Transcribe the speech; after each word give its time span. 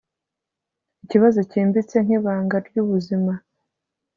Ikibazo 1.03 1.39
cyimbitse 1.49 1.95
nkibanga 2.05 2.55
ryubuzima 2.67 3.33